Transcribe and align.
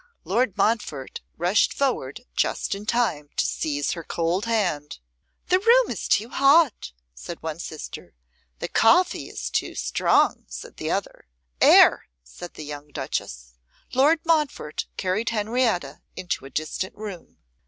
Lord 0.23 0.57
Montfort 0.57 1.21
rushed 1.37 1.71
forward 1.75 2.21
just 2.35 2.73
in 2.73 2.87
time 2.87 3.29
to 3.35 3.45
seize 3.45 3.91
her 3.91 4.03
cold 4.03 4.45
hand. 4.45 4.97
'The 5.49 5.59
room 5.59 5.91
is 5.91 6.07
too 6.07 6.29
hot,' 6.29 6.91
said 7.13 7.39
one 7.43 7.59
sister. 7.59 8.15
'The 8.57 8.69
coffee 8.69 9.29
is 9.29 9.51
too 9.51 9.75
strong,' 9.75 10.45
said 10.47 10.77
the 10.77 10.89
other. 10.89 11.27
'Air,' 11.61 12.07
said 12.23 12.55
the 12.55 12.65
young 12.65 12.87
duchess. 12.87 13.53
Lord 13.93 14.21
Montfort 14.25 14.87
carried 14.97 15.29
Henrietta 15.29 16.01
into 16.15 16.45
a 16.45 16.49
distant 16.49 16.95
room. 16.95 17.37